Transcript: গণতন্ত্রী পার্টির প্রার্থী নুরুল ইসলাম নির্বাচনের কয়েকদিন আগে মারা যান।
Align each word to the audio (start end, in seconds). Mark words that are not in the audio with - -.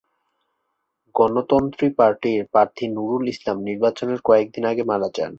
গণতন্ত্রী 1.15 1.87
পার্টির 1.97 2.41
প্রার্থী 2.53 2.85
নুরুল 2.95 3.23
ইসলাম 3.27 3.57
নির্বাচনের 3.67 4.19
কয়েকদিন 4.25 4.63
আগে 4.65 4.83
মারা 4.83 5.09
যান। 5.15 5.29